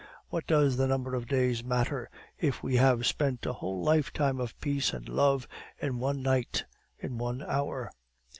[0.29, 2.09] What does the number of days matter
[2.39, 5.47] if we have spent a whole lifetime of peace and love
[5.79, 6.65] in one night,
[6.97, 7.91] in one hour?"